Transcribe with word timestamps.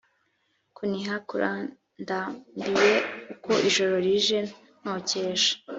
kuniha 0.75 1.15
kurandambiye 1.27 2.93
uko 3.33 3.51
ijoro 3.67 3.93
rije 4.05 4.39
ntotesha 4.81 5.53